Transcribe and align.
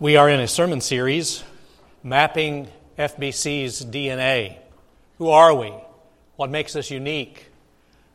We 0.00 0.14
are 0.14 0.30
in 0.30 0.38
a 0.38 0.46
sermon 0.46 0.80
series 0.80 1.42
mapping 2.04 2.68
FBC's 2.96 3.84
DNA. 3.84 4.54
Who 5.18 5.30
are 5.30 5.52
we? 5.52 5.74
What 6.36 6.50
makes 6.50 6.76
us 6.76 6.88
unique? 6.88 7.48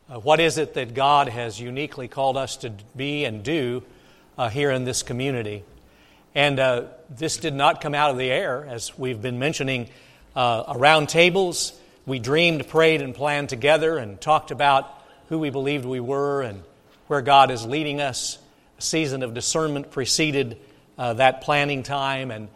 Uh, 0.08 0.18
what 0.18 0.40
is 0.40 0.56
it 0.56 0.72
that 0.74 0.94
God 0.94 1.28
has 1.28 1.60
uniquely 1.60 2.08
called 2.08 2.38
us 2.38 2.56
to 2.58 2.72
be 2.96 3.26
and 3.26 3.42
do 3.42 3.82
uh, 4.38 4.48
here 4.48 4.70
in 4.70 4.84
this 4.84 5.02
community? 5.02 5.62
And 6.34 6.58
uh, 6.58 6.84
this 7.10 7.36
did 7.36 7.52
not 7.52 7.82
come 7.82 7.94
out 7.94 8.10
of 8.10 8.16
the 8.16 8.30
air, 8.30 8.66
as 8.66 8.96
we've 8.98 9.20
been 9.20 9.38
mentioning 9.38 9.90
uh, 10.34 10.64
around 10.68 11.10
tables. 11.10 11.78
We 12.06 12.18
dreamed, 12.18 12.66
prayed, 12.66 13.02
and 13.02 13.14
planned 13.14 13.50
together 13.50 13.98
and 13.98 14.18
talked 14.18 14.50
about 14.50 14.90
who 15.28 15.38
we 15.38 15.50
believed 15.50 15.84
we 15.84 16.00
were 16.00 16.40
and 16.40 16.62
where 17.08 17.20
God 17.20 17.50
is 17.50 17.66
leading 17.66 18.00
us. 18.00 18.38
A 18.78 18.82
season 18.82 19.22
of 19.22 19.34
discernment 19.34 19.90
preceded 19.90 20.58
uh, 20.98 21.14
that 21.14 21.40
planning 21.40 21.82
time. 21.82 22.30
And 22.30 22.48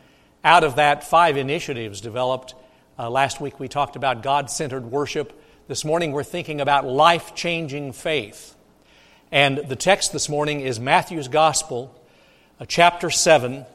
out 0.45 0.65
of 0.65 0.77
that, 0.77 1.05
five 1.05 1.37
initiatives 1.37 2.01
developed. 2.01 2.55
Uh, 2.99 3.11
last 3.11 3.41
week 3.41 3.59
we 3.61 3.69
talked 3.69 3.97
about 3.97 4.23
God 4.23 4.51
centered 4.51 4.87
worship. 4.87 5.33
This 5.67 5.85
morning 5.85 6.13
we're 6.13 6.25
thinking 6.25 6.61
about 6.61 6.87
life 6.87 7.35
changing 7.35 7.93
faith. 7.93 8.55
And 9.31 9.59
the 9.59 9.77
text 9.77 10.13
this 10.13 10.29
morning 10.29 10.61
is 10.61 10.81
Matthew's 10.81 11.29
Gospel, 11.29 11.95
uh, 12.59 12.65
chapter 12.67 13.11
7, 13.11 13.67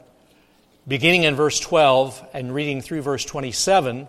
beginning 0.88 1.24
in 1.24 1.36
verse 1.36 1.60
12 1.60 2.26
and 2.34 2.54
reading 2.54 2.82
through 2.82 3.02
verse 3.04 3.24
27. 3.24 4.08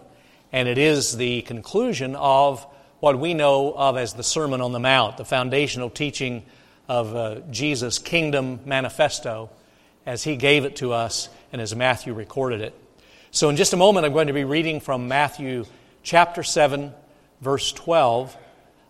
And 0.53 0.69
it 0.69 0.79
is 0.79 1.17
the 1.17 1.43
conclusion 1.43 2.17
of 2.17 2.67
what 3.01 3.19
we 3.19 3.35
know 3.35 3.75
of 3.75 3.99
as 3.99 4.15
the 4.15 4.23
Sermon 4.23 4.63
on 4.63 4.73
the 4.73 4.81
Mount, 4.81 5.19
the 5.19 5.25
foundational 5.25 5.91
teaching 5.91 6.45
of 6.89 7.15
uh, 7.15 7.41
Jesus' 7.51 7.99
kingdom 7.99 8.61
manifesto 8.65 9.51
as 10.07 10.25
he 10.25 10.37
gave 10.37 10.65
it 10.65 10.77
to 10.77 10.93
us 10.93 11.29
and 11.53 11.61
as 11.61 11.75
Matthew 11.75 12.13
recorded 12.13 12.61
it. 12.61 12.75
So, 13.31 13.49
in 13.49 13.57
just 13.57 13.73
a 13.73 13.77
moment, 13.77 14.07
I'm 14.07 14.13
going 14.13 14.29
to 14.29 14.33
be 14.33 14.45
reading 14.45 14.81
from 14.81 15.09
Matthew 15.09 15.65
chapter 16.03 16.43
7, 16.43 16.93
verse 17.41 17.73
12 17.73 18.37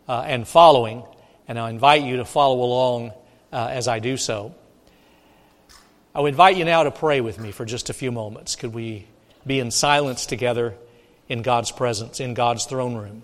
uh, 0.09 0.25
and 0.27 0.47
following, 0.47 1.03
and 1.48 1.59
I 1.59 1.71
invite 1.71 2.03
you 2.03 2.19
to 2.19 2.25
follow 2.25 2.62
along 2.62 3.12
uh, 3.53 3.69
as 3.71 3.89
I 3.89 4.01
do 4.01 4.17
so. 4.17 4.55
I 6.15 6.21
would 6.21 6.29
invite 6.29 6.56
you 6.56 6.65
now 6.65 6.84
to 6.84 6.91
pray 6.91 7.21
with 7.21 7.41
me 7.41 7.51
for 7.51 7.65
just 7.65 7.91
a 7.91 7.93
few 7.93 8.12
moments. 8.12 8.55
Could 8.55 8.75
we 8.75 9.06
be 9.47 9.61
in 9.61 9.71
silence 9.71 10.27
together 10.27 10.75
in 11.28 11.43
God's 11.43 11.71
presence, 11.71 12.21
in 12.21 12.34
God's 12.34 12.67
throne 12.67 12.95
room? 12.95 13.23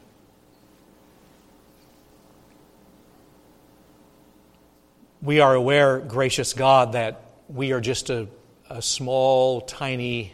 We 5.22 5.40
are 5.40 5.54
aware, 5.54 5.98
gracious 5.98 6.54
God, 6.54 6.92
that 6.92 7.29
we 7.52 7.72
are 7.72 7.80
just 7.80 8.10
a, 8.10 8.28
a 8.68 8.80
small, 8.80 9.60
tiny 9.60 10.32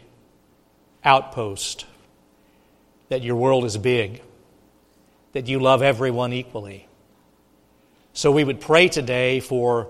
outpost, 1.03 1.85
that 3.09 3.23
your 3.23 3.35
world 3.35 3.65
is 3.65 3.77
big, 3.77 4.21
that 5.31 5.47
you 5.47 5.59
love 5.59 5.81
everyone 5.81 6.33
equally. 6.33 6.87
So 8.13 8.31
we 8.31 8.43
would 8.43 8.61
pray 8.61 8.87
today 8.87 9.39
for 9.39 9.89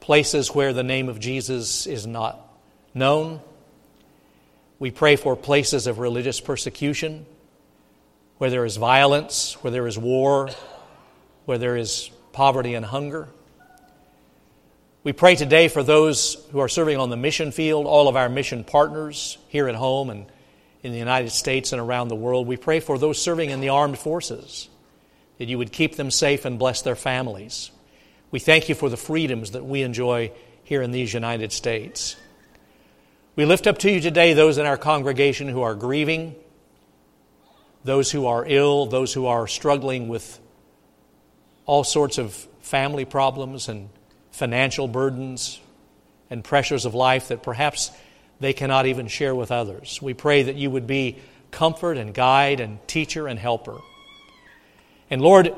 places 0.00 0.54
where 0.54 0.72
the 0.72 0.82
name 0.82 1.08
of 1.08 1.18
Jesus 1.18 1.86
is 1.86 2.06
not 2.06 2.40
known. 2.94 3.40
We 4.78 4.90
pray 4.90 5.16
for 5.16 5.36
places 5.36 5.86
of 5.86 5.98
religious 5.98 6.40
persecution, 6.40 7.26
where 8.38 8.50
there 8.50 8.64
is 8.64 8.76
violence, 8.76 9.54
where 9.62 9.70
there 9.70 9.86
is 9.86 9.98
war, 9.98 10.50
where 11.44 11.58
there 11.58 11.76
is 11.76 12.10
poverty 12.32 12.74
and 12.74 12.84
hunger. 12.84 13.28
We 15.06 15.12
pray 15.12 15.36
today 15.36 15.68
for 15.68 15.84
those 15.84 16.34
who 16.50 16.58
are 16.58 16.68
serving 16.68 16.96
on 16.96 17.10
the 17.10 17.16
mission 17.16 17.52
field, 17.52 17.86
all 17.86 18.08
of 18.08 18.16
our 18.16 18.28
mission 18.28 18.64
partners 18.64 19.38
here 19.46 19.68
at 19.68 19.76
home 19.76 20.10
and 20.10 20.26
in 20.82 20.90
the 20.90 20.98
United 20.98 21.30
States 21.30 21.70
and 21.70 21.80
around 21.80 22.08
the 22.08 22.16
world. 22.16 22.48
We 22.48 22.56
pray 22.56 22.80
for 22.80 22.98
those 22.98 23.22
serving 23.22 23.50
in 23.50 23.60
the 23.60 23.68
armed 23.68 24.00
forces, 24.00 24.68
that 25.38 25.46
you 25.46 25.58
would 25.58 25.70
keep 25.70 25.94
them 25.94 26.10
safe 26.10 26.44
and 26.44 26.58
bless 26.58 26.82
their 26.82 26.96
families. 26.96 27.70
We 28.32 28.40
thank 28.40 28.68
you 28.68 28.74
for 28.74 28.88
the 28.88 28.96
freedoms 28.96 29.52
that 29.52 29.64
we 29.64 29.82
enjoy 29.82 30.32
here 30.64 30.82
in 30.82 30.90
these 30.90 31.14
United 31.14 31.52
States. 31.52 32.16
We 33.36 33.44
lift 33.44 33.68
up 33.68 33.78
to 33.78 33.90
you 33.92 34.00
today 34.00 34.32
those 34.32 34.58
in 34.58 34.66
our 34.66 34.76
congregation 34.76 35.46
who 35.46 35.62
are 35.62 35.76
grieving, 35.76 36.34
those 37.84 38.10
who 38.10 38.26
are 38.26 38.44
ill, 38.44 38.86
those 38.86 39.12
who 39.12 39.26
are 39.26 39.46
struggling 39.46 40.08
with 40.08 40.40
all 41.64 41.84
sorts 41.84 42.18
of 42.18 42.34
family 42.60 43.04
problems 43.04 43.68
and 43.68 43.88
financial 44.36 44.86
burdens 44.86 45.58
and 46.28 46.44
pressures 46.44 46.84
of 46.84 46.94
life 46.94 47.28
that 47.28 47.42
perhaps 47.42 47.90
they 48.38 48.52
cannot 48.52 48.84
even 48.84 49.08
share 49.08 49.34
with 49.34 49.50
others. 49.50 50.00
We 50.02 50.12
pray 50.12 50.42
that 50.42 50.56
you 50.56 50.70
would 50.70 50.86
be 50.86 51.16
comfort 51.50 51.96
and 51.96 52.12
guide 52.12 52.60
and 52.60 52.86
teacher 52.86 53.28
and 53.28 53.38
helper. 53.38 53.78
And 55.08 55.22
Lord, 55.22 55.54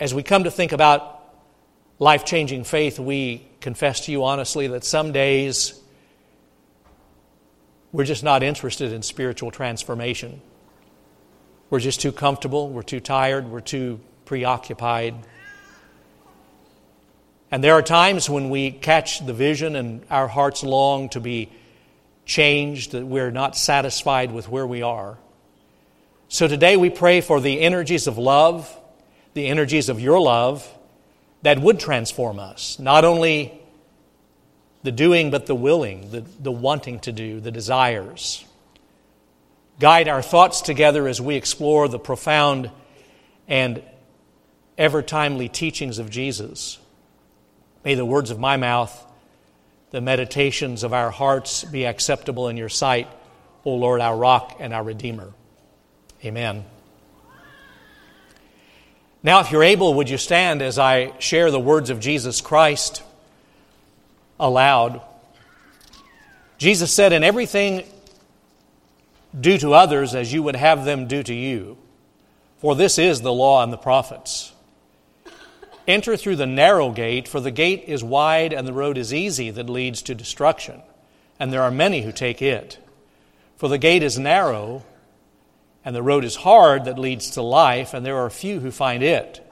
as 0.00 0.12
we 0.12 0.24
come 0.24 0.44
to 0.44 0.50
think 0.50 0.72
about 0.72 1.20
life 2.00 2.24
changing 2.24 2.64
faith, 2.64 2.98
we 2.98 3.46
confess 3.60 4.06
to 4.06 4.12
you 4.12 4.24
honestly 4.24 4.66
that 4.66 4.82
some 4.82 5.12
days 5.12 5.80
we're 7.92 8.04
just 8.04 8.24
not 8.24 8.42
interested 8.42 8.92
in 8.92 9.02
spiritual 9.02 9.52
transformation. 9.52 10.40
We're 11.70 11.78
just 11.78 12.00
too 12.00 12.10
comfortable, 12.10 12.68
we're 12.68 12.82
too 12.82 12.98
tired, 12.98 13.48
we're 13.48 13.60
too 13.60 14.00
preoccupied. 14.24 15.14
And 17.52 17.62
there 17.62 17.74
are 17.74 17.82
times 17.82 18.30
when 18.30 18.48
we 18.48 18.70
catch 18.70 19.24
the 19.24 19.34
vision 19.34 19.76
and 19.76 20.06
our 20.08 20.26
hearts 20.26 20.62
long 20.62 21.10
to 21.10 21.20
be 21.20 21.50
changed, 22.24 22.92
that 22.92 23.04
we're 23.04 23.30
not 23.30 23.56
satisfied 23.56 24.32
with 24.32 24.48
where 24.48 24.66
we 24.66 24.80
are. 24.80 25.18
So 26.28 26.48
today 26.48 26.78
we 26.78 26.88
pray 26.88 27.20
for 27.20 27.42
the 27.42 27.60
energies 27.60 28.06
of 28.06 28.16
love, 28.16 28.74
the 29.34 29.46
energies 29.48 29.90
of 29.90 30.00
your 30.00 30.18
love 30.18 30.66
that 31.42 31.58
would 31.58 31.78
transform 31.78 32.38
us. 32.38 32.78
Not 32.78 33.04
only 33.04 33.60
the 34.82 34.92
doing, 34.92 35.30
but 35.30 35.44
the 35.44 35.54
willing, 35.54 36.10
the, 36.10 36.24
the 36.40 36.50
wanting 36.50 37.00
to 37.00 37.12
do, 37.12 37.38
the 37.38 37.50
desires. 37.50 38.46
Guide 39.78 40.08
our 40.08 40.22
thoughts 40.22 40.62
together 40.62 41.06
as 41.06 41.20
we 41.20 41.36
explore 41.36 41.86
the 41.86 41.98
profound 41.98 42.70
and 43.46 43.82
ever 44.78 45.02
timely 45.02 45.50
teachings 45.50 45.98
of 45.98 46.08
Jesus. 46.08 46.78
May 47.84 47.94
the 47.94 48.04
words 48.04 48.30
of 48.30 48.38
my 48.38 48.56
mouth, 48.56 49.06
the 49.90 50.00
meditations 50.00 50.84
of 50.84 50.92
our 50.92 51.10
hearts 51.10 51.64
be 51.64 51.84
acceptable 51.84 52.48
in 52.48 52.56
your 52.56 52.68
sight, 52.68 53.08
O 53.64 53.74
Lord, 53.74 54.00
our 54.00 54.16
rock 54.16 54.56
and 54.60 54.72
our 54.72 54.82
redeemer. 54.82 55.32
Amen. 56.24 56.64
Now, 59.22 59.40
if 59.40 59.52
you're 59.52 59.62
able, 59.62 59.94
would 59.94 60.08
you 60.08 60.18
stand 60.18 60.62
as 60.62 60.78
I 60.78 61.16
share 61.18 61.50
the 61.50 61.60
words 61.60 61.90
of 61.90 62.00
Jesus 62.00 62.40
Christ 62.40 63.02
aloud? 64.38 65.00
Jesus 66.58 66.92
said, 66.92 67.12
In 67.12 67.22
everything, 67.22 67.84
do 69.38 69.58
to 69.58 69.74
others 69.74 70.14
as 70.14 70.32
you 70.32 70.42
would 70.42 70.56
have 70.56 70.84
them 70.84 71.06
do 71.06 71.22
to 71.22 71.34
you, 71.34 71.78
for 72.58 72.74
this 72.74 72.98
is 72.98 73.20
the 73.20 73.32
law 73.32 73.62
and 73.62 73.72
the 73.72 73.76
prophets. 73.78 74.51
Enter 75.86 76.16
through 76.16 76.36
the 76.36 76.46
narrow 76.46 76.90
gate, 76.90 77.26
for 77.26 77.40
the 77.40 77.50
gate 77.50 77.84
is 77.88 78.04
wide 78.04 78.52
and 78.52 78.66
the 78.66 78.72
road 78.72 78.96
is 78.96 79.12
easy 79.12 79.50
that 79.50 79.68
leads 79.68 80.02
to 80.02 80.14
destruction, 80.14 80.82
and 81.40 81.52
there 81.52 81.62
are 81.62 81.70
many 81.70 82.02
who 82.02 82.12
take 82.12 82.40
it. 82.40 82.78
For 83.56 83.68
the 83.68 83.78
gate 83.78 84.02
is 84.02 84.18
narrow 84.18 84.84
and 85.84 85.96
the 85.96 86.02
road 86.02 86.24
is 86.24 86.36
hard 86.36 86.84
that 86.84 86.98
leads 86.98 87.30
to 87.30 87.42
life, 87.42 87.92
and 87.92 88.06
there 88.06 88.18
are 88.18 88.30
few 88.30 88.60
who 88.60 88.70
find 88.70 89.02
it. 89.02 89.44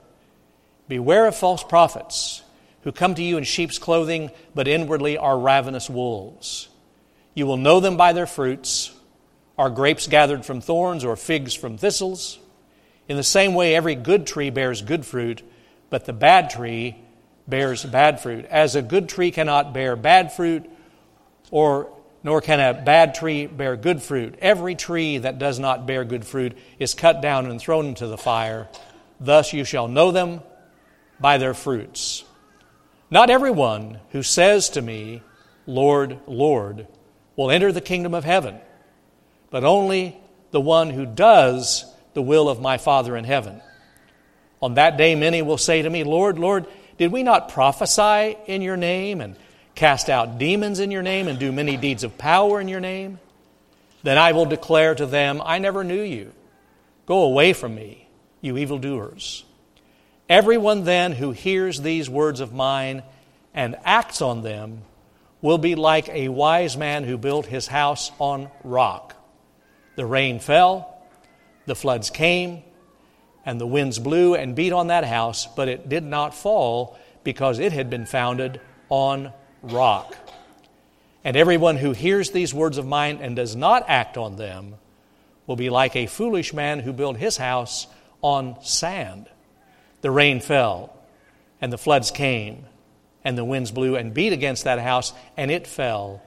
Beware 0.88 1.26
of 1.26 1.34
false 1.34 1.64
prophets 1.64 2.42
who 2.82 2.92
come 2.92 3.14
to 3.14 3.22
you 3.22 3.36
in 3.36 3.44
sheep's 3.44 3.78
clothing, 3.78 4.30
but 4.54 4.68
inwardly 4.68 5.18
are 5.18 5.38
ravenous 5.38 5.90
wolves. 5.90 6.68
You 7.34 7.46
will 7.46 7.56
know 7.56 7.80
them 7.80 7.96
by 7.96 8.12
their 8.12 8.26
fruits. 8.26 8.92
Are 9.58 9.70
grapes 9.70 10.06
gathered 10.06 10.44
from 10.44 10.60
thorns 10.60 11.04
or 11.04 11.16
figs 11.16 11.52
from 11.52 11.76
thistles? 11.76 12.38
In 13.08 13.16
the 13.16 13.22
same 13.24 13.54
way, 13.54 13.74
every 13.74 13.96
good 13.96 14.26
tree 14.26 14.50
bears 14.50 14.82
good 14.82 15.04
fruit 15.04 15.42
but 15.90 16.06
the 16.06 16.12
bad 16.12 16.50
tree 16.50 16.96
bears 17.46 17.84
bad 17.84 18.20
fruit. 18.20 18.46
As 18.46 18.76
a 18.76 18.82
good 18.82 19.08
tree 19.08 19.30
cannot 19.30 19.74
bear 19.74 19.96
bad 19.96 20.32
fruit, 20.32 20.70
or 21.50 21.92
nor 22.22 22.40
can 22.40 22.60
a 22.60 22.80
bad 22.80 23.14
tree 23.14 23.46
bear 23.46 23.76
good 23.76 24.02
fruit. 24.02 24.36
Every 24.40 24.74
tree 24.74 25.18
that 25.18 25.38
does 25.38 25.58
not 25.58 25.86
bear 25.86 26.04
good 26.04 26.24
fruit 26.24 26.56
is 26.78 26.94
cut 26.94 27.20
down 27.20 27.46
and 27.46 27.60
thrown 27.60 27.86
into 27.86 28.06
the 28.06 28.18
fire. 28.18 28.68
Thus 29.18 29.52
you 29.52 29.64
shall 29.64 29.88
know 29.88 30.12
them 30.12 30.40
by 31.18 31.38
their 31.38 31.54
fruits. 31.54 32.24
Not 33.10 33.30
everyone 33.30 33.98
who 34.10 34.22
says 34.22 34.70
to 34.70 34.82
me, 34.82 35.22
Lord, 35.66 36.18
Lord, 36.26 36.86
will 37.36 37.50
enter 37.50 37.72
the 37.72 37.80
kingdom 37.80 38.14
of 38.14 38.24
heaven, 38.24 38.58
but 39.50 39.64
only 39.64 40.16
the 40.50 40.60
one 40.60 40.90
who 40.90 41.06
does 41.06 41.84
the 42.14 42.22
will 42.22 42.48
of 42.48 42.60
my 42.60 42.78
Father 42.78 43.16
in 43.16 43.24
heaven. 43.24 43.60
On 44.62 44.74
that 44.74 44.96
day, 44.96 45.14
many 45.14 45.42
will 45.42 45.58
say 45.58 45.82
to 45.82 45.90
me, 45.90 46.04
Lord, 46.04 46.38
Lord, 46.38 46.66
did 46.98 47.12
we 47.12 47.22
not 47.22 47.48
prophesy 47.48 48.36
in 48.46 48.62
your 48.62 48.76
name 48.76 49.20
and 49.20 49.36
cast 49.74 50.10
out 50.10 50.38
demons 50.38 50.78
in 50.78 50.90
your 50.90 51.02
name, 51.02 51.26
and 51.26 51.38
do 51.38 51.50
many 51.52 51.76
deeds 51.76 52.04
of 52.04 52.18
power 52.18 52.60
in 52.60 52.68
your 52.68 52.80
name, 52.80 53.18
then 54.02 54.18
I 54.18 54.32
will 54.32 54.46
declare 54.46 54.94
to 54.94 55.06
them, 55.06 55.40
I 55.42 55.58
never 55.58 55.84
knew 55.84 56.02
you. 56.02 56.32
Go 57.06 57.22
away 57.22 57.52
from 57.54 57.74
me, 57.74 58.06
you 58.40 58.58
evildoers. 58.58 59.44
Everyone 60.28 60.84
then 60.84 61.12
who 61.12 61.32
hears 61.32 61.80
these 61.80 62.10
words 62.10 62.40
of 62.40 62.52
mine 62.52 63.02
and 63.54 63.76
acts 63.84 64.20
on 64.20 64.42
them 64.42 64.82
will 65.40 65.58
be 65.58 65.74
like 65.74 66.08
a 66.10 66.28
wise 66.28 66.76
man 66.76 67.04
who 67.04 67.16
built 67.16 67.46
his 67.46 67.66
house 67.66 68.10
on 68.18 68.50
rock. 68.62 69.16
The 69.96 70.06
rain 70.06 70.40
fell, 70.40 71.02
the 71.66 71.74
floods 71.74 72.10
came, 72.10 72.62
and 73.44 73.60
the 73.60 73.66
winds 73.66 73.98
blew 73.98 74.34
and 74.34 74.54
beat 74.54 74.72
on 74.72 74.88
that 74.88 75.04
house, 75.04 75.46
but 75.46 75.68
it 75.68 75.88
did 75.88 76.04
not 76.04 76.34
fall 76.34 76.98
because 77.24 77.58
it 77.58 77.72
had 77.72 77.90
been 77.90 78.06
founded 78.06 78.60
on 78.88 79.32
rock. 79.62 80.14
And 81.24 81.36
everyone 81.36 81.76
who 81.76 81.92
hears 81.92 82.30
these 82.30 82.54
words 82.54 82.78
of 82.78 82.86
mine 82.86 83.18
and 83.20 83.36
does 83.36 83.54
not 83.54 83.84
act 83.88 84.16
on 84.16 84.36
them 84.36 84.76
will 85.46 85.56
be 85.56 85.70
like 85.70 85.96
a 85.96 86.06
foolish 86.06 86.54
man 86.54 86.80
who 86.80 86.92
built 86.92 87.16
his 87.16 87.36
house 87.36 87.86
on 88.22 88.56
sand. 88.62 89.26
The 90.00 90.10
rain 90.10 90.40
fell, 90.40 90.96
and 91.60 91.72
the 91.72 91.78
floods 91.78 92.10
came, 92.10 92.64
and 93.24 93.36
the 93.36 93.44
winds 93.44 93.70
blew 93.70 93.96
and 93.96 94.14
beat 94.14 94.32
against 94.32 94.64
that 94.64 94.78
house, 94.78 95.12
and 95.36 95.50
it 95.50 95.66
fell, 95.66 96.22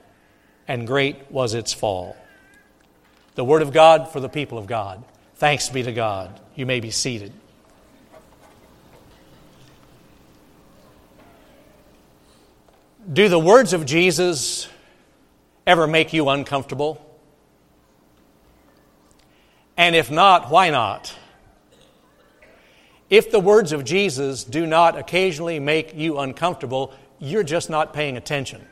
and 0.68 0.86
great 0.86 1.30
was 1.30 1.54
its 1.54 1.72
fall. 1.72 2.16
The 3.34 3.44
word 3.44 3.62
of 3.62 3.72
God 3.72 4.12
for 4.12 4.20
the 4.20 4.28
people 4.28 4.58
of 4.58 4.66
God. 4.66 5.02
Thanks 5.44 5.68
be 5.68 5.82
to 5.82 5.92
God. 5.92 6.40
You 6.54 6.64
may 6.64 6.80
be 6.80 6.90
seated. 6.90 7.30
Do 13.12 13.28
the 13.28 13.38
words 13.38 13.74
of 13.74 13.84
Jesus 13.84 14.70
ever 15.66 15.86
make 15.86 16.14
you 16.14 16.30
uncomfortable? 16.30 16.98
And 19.76 19.94
if 19.94 20.10
not, 20.10 20.48
why 20.48 20.70
not? 20.70 21.14
If 23.10 23.30
the 23.30 23.38
words 23.38 23.72
of 23.72 23.84
Jesus 23.84 24.44
do 24.44 24.64
not 24.64 24.96
occasionally 24.96 25.60
make 25.60 25.94
you 25.94 26.20
uncomfortable, 26.20 26.94
you're 27.18 27.44
just 27.44 27.68
not 27.68 27.92
paying 27.92 28.16
attention. 28.16 28.66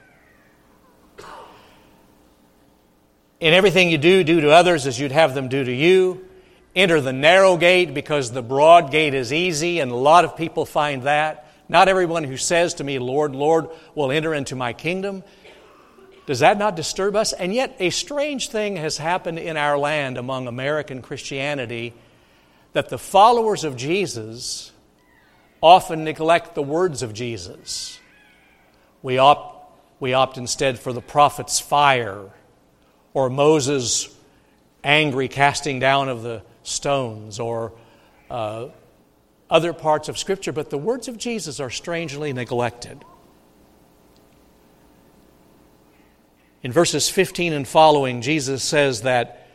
In 3.41 3.53
everything 3.53 3.91
you 3.91 3.99
do, 3.99 4.25
do 4.25 4.41
to 4.41 4.51
others 4.53 4.87
as 4.87 4.99
you'd 4.99 5.13
have 5.13 5.35
them 5.35 5.51
do 5.51 5.63
to 5.63 5.71
you. 5.71 6.29
Enter 6.75 7.01
the 7.01 7.13
narrow 7.13 7.57
gate 7.57 7.93
because 7.93 8.33
the 8.33 8.43
broad 8.43 8.91
gate 8.91 9.13
is 9.13 9.33
easy, 9.33 9.81
and 9.81 9.91
a 9.91 9.97
lot 9.97 10.25
of 10.25 10.37
people 10.37 10.65
find 10.65 11.03
that. 11.03 11.49
Not 11.69 11.89
everyone 11.89 12.25
who 12.25 12.37
says 12.37 12.75
to 12.75 12.85
me, 12.85 12.99
Lord, 12.99 13.35
Lord, 13.35 13.69
will 13.95 14.11
enter 14.11 14.33
into 14.33 14.57
my 14.57 14.73
kingdom. 14.73 15.23
Does 16.27 16.39
that 16.39 16.59
not 16.59 16.77
disturb 16.77 17.17
us? 17.17 17.33
And 17.33 17.53
yet, 17.55 17.77
a 17.79 17.91
strange 17.91 18.49
thing 18.49 18.77
has 18.77 18.97
happened 18.97 19.39
in 19.39 19.57
our 19.57 19.77
land 19.77 20.17
among 20.17 20.47
American 20.47 21.03
Christianity 21.03 21.93
that 22.73 22.89
the 22.89 22.99
followers 22.99 23.65
of 23.65 23.77
Jesus 23.77 24.73
often 25.61 26.05
neglect 26.05 26.55
the 26.55 26.63
words 26.63 27.03
of 27.03 27.13
Jesus. 27.13 27.99
We 29.03 29.19
opt, 29.19 29.73
we 30.01 30.15
opt 30.15 30.39
instead 30.39 30.79
for 30.79 30.93
the 30.93 31.03
prophet's 31.03 31.61
fire 31.61 32.31
or 33.15 33.29
Moses' 33.29 34.09
angry 34.83 35.29
casting 35.29 35.79
down 35.79 36.09
of 36.09 36.23
the 36.23 36.43
stones 36.63 37.41
or 37.41 37.73
uh, 38.31 38.69
other 39.51 39.73
parts 39.73 40.09
of 40.09 40.17
Scripture, 40.17 40.53
but 40.53 40.71
the 40.71 40.79
words 40.79 41.09
of 41.09 41.19
Jesus 41.19 41.61
are 41.61 41.71
strangely 41.71 42.33
neglected. 42.33 43.05
In 46.63 46.73
verses 46.73 47.09
15 47.09 47.53
and 47.53 47.67
following, 47.67 48.23
Jesus 48.23 48.63
says 48.63 49.03
that 49.03 49.49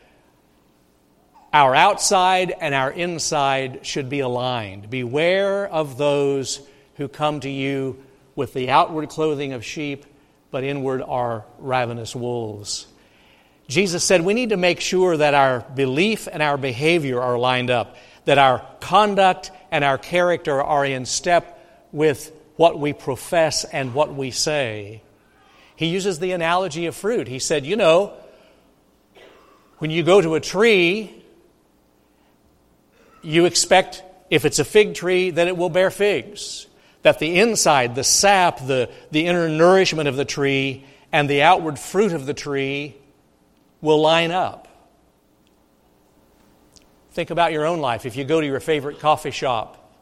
our 1.53 1.73
outside 1.73 2.53
and 2.59 2.75
our 2.75 2.91
inside 2.91 3.85
should 3.85 4.09
be 4.09 4.19
aligned. 4.19 4.89
Beware 4.89 5.65
of 5.67 5.97
those 5.97 6.61
who 6.95 7.07
come 7.07 7.39
to 7.39 7.49
you 7.49 8.03
with 8.35 8.53
the 8.53 8.69
outward 8.69 9.09
clothing 9.09 9.53
of 9.53 9.65
sheep, 9.65 10.05
but 10.51 10.63
inward 10.63 11.01
are 11.01 11.45
ravenous 11.57 12.15
wolves. 12.15 12.85
Jesus 13.67 14.03
said 14.03 14.21
we 14.21 14.33
need 14.33 14.49
to 14.49 14.57
make 14.57 14.79
sure 14.79 15.17
that 15.17 15.33
our 15.33 15.59
belief 15.59 16.27
and 16.31 16.41
our 16.41 16.57
behavior 16.57 17.21
are 17.21 17.37
lined 17.37 17.69
up, 17.69 17.97
that 18.25 18.37
our 18.37 18.65
conduct 18.79 19.51
and 19.71 19.83
our 19.83 19.97
character 19.97 20.61
are 20.61 20.85
in 20.85 21.05
step 21.05 21.53
with 21.91 22.31
what 22.55 22.79
we 22.79 22.93
profess 22.93 23.65
and 23.65 23.93
what 23.93 24.13
we 24.13 24.31
say. 24.31 25.01
He 25.75 25.87
uses 25.87 26.19
the 26.19 26.31
analogy 26.31 26.85
of 26.85 26.95
fruit. 26.95 27.27
He 27.27 27.39
said, 27.39 27.65
You 27.65 27.75
know, 27.75 28.13
when 29.79 29.91
you 29.91 30.01
go 30.01 30.21
to 30.21 30.35
a 30.35 30.39
tree, 30.39 31.13
you 33.21 33.45
expect, 33.45 34.01
if 34.29 34.45
it's 34.45 34.59
a 34.59 34.65
fig 34.65 34.95
tree, 34.95 35.29
that 35.31 35.47
it 35.47 35.57
will 35.57 35.69
bear 35.69 35.91
figs. 35.91 36.67
That 37.03 37.19
the 37.19 37.39
inside, 37.39 37.95
the 37.95 38.03
sap, 38.03 38.65
the, 38.65 38.89
the 39.11 39.27
inner 39.27 39.49
nourishment 39.49 40.07
of 40.07 40.15
the 40.15 40.25
tree, 40.25 40.85
and 41.11 41.29
the 41.29 41.43
outward 41.43 41.77
fruit 41.77 42.13
of 42.13 42.25
the 42.25 42.33
tree 42.33 42.95
will 43.81 44.01
line 44.01 44.31
up. 44.31 44.67
Think 47.11 47.29
about 47.29 47.51
your 47.51 47.65
own 47.65 47.79
life. 47.79 48.05
If 48.05 48.15
you 48.15 48.23
go 48.23 48.39
to 48.39 48.45
your 48.45 48.59
favorite 48.59 48.99
coffee 48.99 49.31
shop 49.31 49.95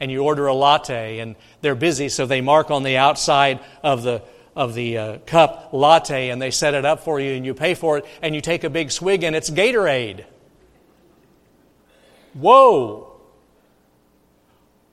and 0.00 0.10
you 0.10 0.22
order 0.22 0.46
a 0.46 0.54
latte 0.54 1.18
and 1.18 1.34
they're 1.60 1.74
busy, 1.74 2.08
so 2.08 2.26
they 2.26 2.40
mark 2.40 2.70
on 2.70 2.82
the 2.82 2.96
outside 2.96 3.60
of 3.82 4.02
the 4.02 4.22
of 4.54 4.74
the 4.74 4.98
uh, 4.98 5.18
cup 5.18 5.70
latte 5.72 6.30
and 6.30 6.42
they 6.42 6.50
set 6.50 6.74
it 6.74 6.84
up 6.84 7.04
for 7.04 7.20
you 7.20 7.32
and 7.34 7.46
you 7.46 7.54
pay 7.54 7.74
for 7.74 7.98
it 7.98 8.04
and 8.20 8.34
you 8.34 8.40
take 8.40 8.64
a 8.64 8.70
big 8.70 8.90
swig 8.90 9.22
and 9.22 9.36
it's 9.36 9.50
Gatorade. 9.50 10.24
Whoa! 12.34 13.20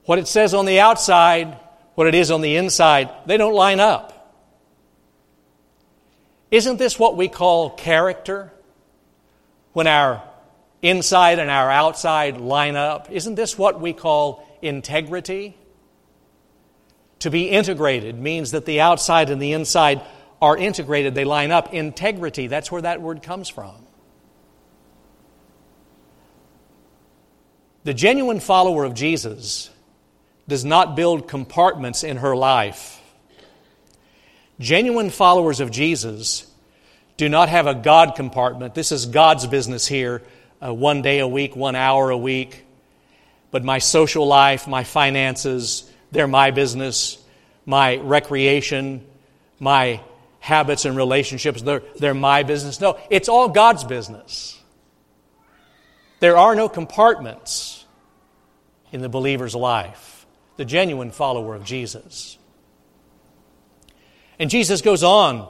What 0.05 0.19
it 0.19 0.27
says 0.27 0.53
on 0.53 0.65
the 0.65 0.79
outside, 0.79 1.57
what 1.95 2.05
it 2.05 2.13
is 2.13 2.29
on 2.29 2.41
the 2.41 2.57
inside, 2.57 3.09
they 3.25 3.37
don't 3.37 3.55
line 3.55 3.79
up. 3.79 4.14
Isn't 6.55 6.77
this 6.77 6.97
what 6.97 7.17
we 7.17 7.27
call 7.27 7.69
character? 7.69 8.49
When 9.73 9.87
our 9.87 10.23
inside 10.81 11.37
and 11.39 11.51
our 11.51 11.69
outside 11.69 12.37
line 12.37 12.77
up? 12.77 13.11
Isn't 13.11 13.35
this 13.35 13.57
what 13.57 13.81
we 13.81 13.91
call 13.91 14.47
integrity? 14.61 15.57
To 17.19 17.29
be 17.29 17.49
integrated 17.49 18.17
means 18.17 18.51
that 18.51 18.63
the 18.65 18.79
outside 18.79 19.31
and 19.31 19.41
the 19.41 19.51
inside 19.51 19.99
are 20.41 20.55
integrated, 20.55 21.13
they 21.13 21.25
line 21.25 21.51
up. 21.51 21.73
Integrity, 21.73 22.47
that's 22.47 22.71
where 22.71 22.83
that 22.83 23.01
word 23.01 23.21
comes 23.21 23.49
from. 23.49 23.75
The 27.83 27.93
genuine 27.93 28.39
follower 28.39 28.85
of 28.85 28.93
Jesus 28.93 29.69
does 30.47 30.63
not 30.63 30.95
build 30.95 31.27
compartments 31.27 32.05
in 32.05 32.15
her 32.15 32.33
life. 32.33 33.01
Genuine 34.59 35.09
followers 35.09 35.59
of 35.59 35.71
Jesus 35.71 36.49
do 37.17 37.29
not 37.29 37.49
have 37.49 37.67
a 37.67 37.75
God 37.75 38.15
compartment. 38.15 38.75
This 38.75 38.91
is 38.91 39.05
God's 39.05 39.47
business 39.47 39.87
here, 39.87 40.21
uh, 40.61 40.73
one 40.73 41.01
day 41.01 41.19
a 41.19 41.27
week, 41.27 41.55
one 41.55 41.75
hour 41.75 42.09
a 42.09 42.17
week. 42.17 42.65
But 43.51 43.63
my 43.63 43.79
social 43.79 44.27
life, 44.27 44.67
my 44.67 44.83
finances, 44.83 45.89
they're 46.11 46.27
my 46.27 46.51
business. 46.51 47.17
My 47.65 47.95
recreation, 47.95 49.05
my 49.59 50.01
habits 50.39 50.85
and 50.85 50.95
relationships, 50.95 51.61
they're, 51.63 51.81
they're 51.97 52.13
my 52.13 52.43
business. 52.43 52.79
No, 52.79 52.99
it's 53.09 53.27
all 53.27 53.49
God's 53.49 53.83
business. 53.83 54.61
There 56.19 56.37
are 56.37 56.55
no 56.55 56.69
compartments 56.69 57.83
in 58.91 59.01
the 59.01 59.09
believer's 59.09 59.55
life, 59.55 60.27
the 60.57 60.65
genuine 60.65 61.11
follower 61.11 61.55
of 61.55 61.63
Jesus. 61.63 62.37
And 64.39 64.49
Jesus 64.49 64.81
goes 64.81 65.03
on 65.03 65.47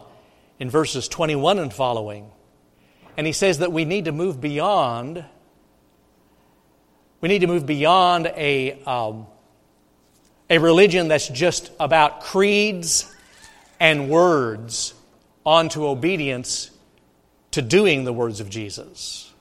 in 0.60 0.70
verses 0.70 1.08
21 1.08 1.60
and 1.60 1.74
following, 1.74 2.30
and 3.18 3.26
he 3.26 3.34
says 3.34 3.60
that 3.60 3.72
we 3.72 3.86
need 3.86 4.06
to 4.06 4.12
move 4.12 4.40
beyond. 4.40 5.26
We 7.22 7.30
need 7.30 7.40
to 7.40 7.48
move 7.48 7.66
beyond 7.66 8.28
a 8.28 8.84
um, 8.84 9.28
a 10.50 10.58
religion 10.60 11.08
that's 11.08 11.28
just 11.28 11.72
about 11.80 12.22
creeds 12.22 13.12
and 13.80 14.10
words 14.10 14.94
onto 15.46 15.88
obedience 15.88 16.70
to 17.52 17.62
doing 17.62 18.04
the 18.04 18.14
words 18.14 18.40
of 18.40 18.50
Jesus. 18.50 19.32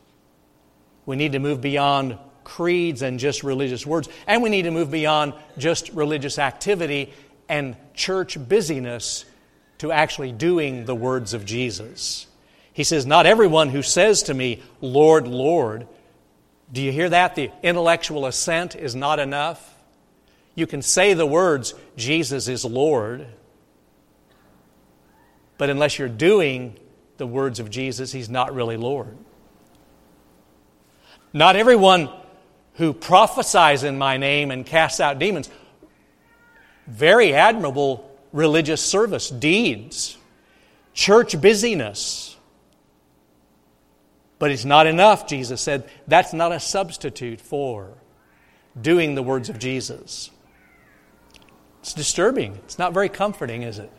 We 1.06 1.16
need 1.16 1.32
to 1.32 1.38
move 1.38 1.60
beyond 1.60 2.18
creeds 2.44 3.02
and 3.02 3.18
just 3.18 3.42
religious 3.42 3.86
words, 3.86 4.08
and 4.26 4.42
we 4.42 4.48
need 4.48 4.62
to 4.62 4.70
move 4.70 4.90
beyond 4.90 5.34
just 5.58 5.90
religious 5.90 6.38
activity 6.38 7.12
and 7.48 7.76
church 7.94 8.38
busyness 8.48 9.24
to 9.78 9.92
actually 9.92 10.32
doing 10.32 10.84
the 10.84 10.94
words 10.94 11.34
of 11.34 11.44
Jesus. 11.44 12.26
He 12.72 12.84
says, 12.84 13.06
Not 13.06 13.26
everyone 13.26 13.68
who 13.68 13.82
says 13.82 14.24
to 14.24 14.34
me, 14.34 14.62
Lord, 14.80 15.26
Lord, 15.26 15.86
do 16.72 16.82
you 16.82 16.92
hear 16.92 17.08
that? 17.08 17.34
The 17.34 17.50
intellectual 17.62 18.26
assent 18.26 18.74
is 18.74 18.94
not 18.94 19.18
enough. 19.18 19.74
You 20.54 20.66
can 20.66 20.82
say 20.82 21.14
the 21.14 21.26
words, 21.26 21.74
Jesus 21.96 22.48
is 22.48 22.64
Lord, 22.64 23.26
But 25.56 25.70
unless 25.70 25.98
you're 25.98 26.08
doing 26.08 26.76
the 27.16 27.26
words 27.26 27.60
of 27.60 27.70
Jesus, 27.70 28.10
he's 28.12 28.28
not 28.28 28.54
really 28.54 28.76
Lord. 28.76 29.16
Not 31.32 31.56
everyone 31.56 32.10
who 32.74 32.92
prophesies 32.92 33.84
in 33.84 33.98
my 33.98 34.16
name 34.16 34.50
and 34.50 34.66
casts 34.66 35.00
out 35.00 35.18
demons, 35.18 35.48
very 36.86 37.34
admirable 37.34 38.10
religious 38.34 38.82
service, 38.82 39.30
deeds, 39.30 40.18
church 40.92 41.40
busyness. 41.40 42.36
But 44.38 44.50
it's 44.50 44.64
not 44.64 44.86
enough, 44.86 45.26
Jesus 45.26 45.62
said. 45.62 45.88
That's 46.06 46.34
not 46.34 46.52
a 46.52 46.60
substitute 46.60 47.40
for 47.40 47.94
doing 48.78 49.14
the 49.14 49.22
words 49.22 49.48
of 49.48 49.58
Jesus. 49.58 50.30
It's 51.80 51.94
disturbing. 51.94 52.56
It's 52.64 52.78
not 52.78 52.92
very 52.92 53.08
comforting, 53.08 53.62
is 53.62 53.78
it? 53.78 53.90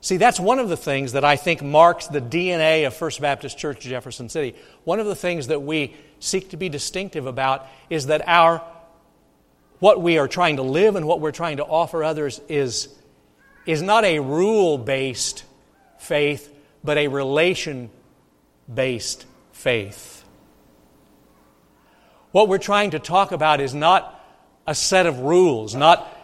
See, 0.00 0.16
that's 0.16 0.40
one 0.40 0.58
of 0.58 0.68
the 0.68 0.76
things 0.76 1.12
that 1.12 1.24
I 1.24 1.36
think 1.36 1.60
marks 1.60 2.06
the 2.06 2.20
DNA 2.20 2.86
of 2.86 2.94
First 2.94 3.20
Baptist 3.20 3.58
Church 3.58 3.80
Jefferson 3.80 4.28
City. 4.28 4.56
One 4.84 5.00
of 5.00 5.06
the 5.06 5.16
things 5.16 5.48
that 5.48 5.60
we 5.60 5.94
seek 6.18 6.50
to 6.50 6.56
be 6.56 6.68
distinctive 6.68 7.26
about 7.26 7.66
is 7.90 8.06
that 8.06 8.26
our 8.26 8.62
what 9.78 10.02
we 10.02 10.18
are 10.18 10.28
trying 10.28 10.56
to 10.56 10.62
live 10.62 10.96
and 10.96 11.06
what 11.06 11.20
we're 11.20 11.32
trying 11.32 11.58
to 11.58 11.64
offer 11.64 12.02
others 12.02 12.40
is, 12.48 12.88
is 13.66 13.82
not 13.82 14.04
a 14.04 14.18
rule 14.18 14.78
based 14.78 15.44
faith, 15.98 16.52
but 16.82 16.98
a 16.98 17.08
relation 17.08 17.90
based 18.72 19.26
faith. 19.52 20.24
What 22.32 22.48
we're 22.48 22.58
trying 22.58 22.90
to 22.90 22.98
talk 22.98 23.32
about 23.32 23.60
is 23.60 23.74
not 23.74 24.14
a 24.66 24.74
set 24.74 25.06
of 25.06 25.20
rules, 25.20 25.74
not 25.74 26.14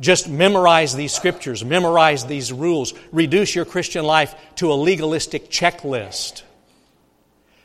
just 0.00 0.28
memorize 0.28 0.96
these 0.96 1.12
scriptures, 1.12 1.64
memorize 1.64 2.24
these 2.24 2.52
rules, 2.52 2.94
reduce 3.12 3.54
your 3.54 3.64
Christian 3.64 4.04
life 4.04 4.34
to 4.56 4.72
a 4.72 4.74
legalistic 4.74 5.50
checklist. 5.50 6.42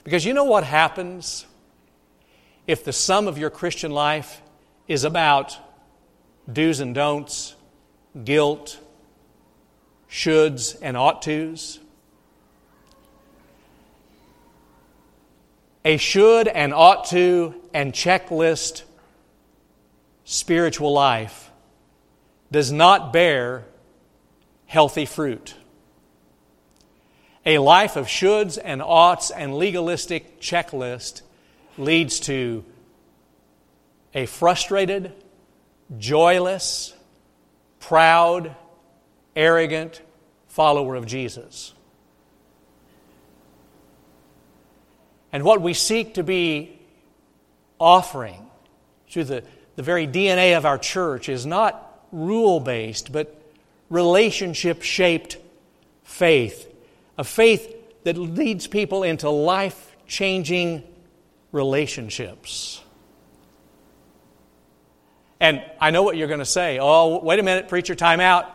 Because 0.03 0.25
you 0.25 0.33
know 0.33 0.43
what 0.43 0.63
happens 0.63 1.45
if 2.67 2.83
the 2.83 2.93
sum 2.93 3.27
of 3.27 3.37
your 3.39 3.49
Christian 3.49 3.91
life 3.91 4.41
is 4.89 5.03
about 5.03 5.57
do's 6.51 6.79
and 6.79 6.95
don'ts, 6.95 7.55
guilt, 8.25 8.79
shoulds, 10.09 10.75
and 10.81 10.97
ought 10.97 11.21
tos? 11.21 11.79
A 15.85 15.97
should 15.97 16.47
and 16.47 16.73
ought 16.73 17.05
to 17.05 17.55
and 17.73 17.93
checklist 17.93 18.83
spiritual 20.25 20.91
life 20.91 21.51
does 22.51 22.71
not 22.71 23.13
bear 23.13 23.65
healthy 24.65 25.05
fruit. 25.05 25.53
A 27.45 27.59
life 27.59 27.95
of 27.95 28.07
shoulds 28.07 28.57
and 28.63 28.81
oughts 28.81 29.29
and 29.29 29.55
legalistic 29.55 30.41
checklist 30.41 31.21
leads 31.77 32.19
to 32.21 32.65
a 34.13 34.25
frustrated, 34.25 35.13
joyless, 35.97 36.93
proud, 37.79 38.55
arrogant 39.35 40.01
follower 40.47 40.95
of 40.95 41.05
Jesus. 41.05 41.73
And 45.31 45.43
what 45.43 45.61
we 45.61 45.73
seek 45.73 46.15
to 46.15 46.23
be 46.23 46.79
offering 47.79 48.49
through 49.09 49.25
the, 49.25 49.43
the 49.75 49.83
very 49.83 50.07
DNA 50.07 50.57
of 50.57 50.65
our 50.65 50.77
church 50.77 51.29
is 51.29 51.45
not 51.45 52.03
rule 52.11 52.59
based, 52.59 53.11
but 53.11 53.39
relationship 53.89 54.81
shaped 54.81 55.37
faith. 56.03 56.67
A 57.17 57.23
faith 57.23 57.75
that 58.03 58.17
leads 58.17 58.67
people 58.67 59.03
into 59.03 59.29
life 59.29 59.95
changing 60.07 60.83
relationships. 61.51 62.81
And 65.39 65.63
I 65.79 65.91
know 65.91 66.03
what 66.03 66.17
you're 66.17 66.27
going 66.27 66.39
to 66.39 66.45
say. 66.45 66.79
Oh, 66.81 67.23
wait 67.23 67.39
a 67.39 67.43
minute, 67.43 67.69
preacher, 67.69 67.95
time 67.95 68.19
out. 68.19 68.45